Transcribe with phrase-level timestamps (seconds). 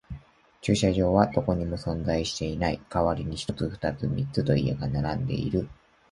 [0.61, 2.81] 駐車場はどこにも存在していない。
[2.89, 5.69] 代わりに一つ、二つ、三つと家が並んでいる。